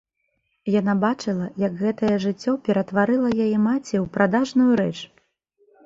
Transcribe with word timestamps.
Яна 0.79 0.95
бачыла, 1.03 1.49
як 1.65 1.77
гэтае 1.83 2.11
жыццё 2.25 2.55
ператварыла 2.71 3.29
яе 3.45 3.57
маці 3.69 3.95
ў 4.03 4.05
прадажную 4.19 4.71
рэч. 4.85 4.95